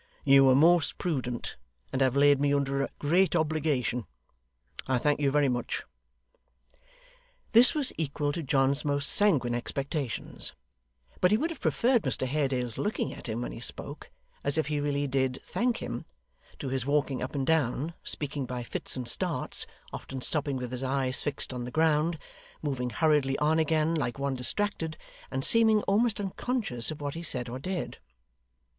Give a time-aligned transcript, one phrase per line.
[0.25, 1.57] You were most prudent,
[1.93, 4.05] and have laid me under a great obligation.
[4.87, 5.83] I thank you very much.'
[7.51, 10.53] This was equal to John's most sanguine expectations;
[11.19, 14.09] but he would have preferred Mr Haredale's looking at him when he spoke,
[14.43, 16.05] as if he really did thank him,
[16.57, 20.83] to his walking up and down, speaking by fits and starts, often stopping with his
[20.83, 22.17] eyes fixed on the ground,
[22.63, 24.97] moving hurriedly on again, like one distracted,
[25.29, 27.99] and seeming almost unconscious of what he said or did.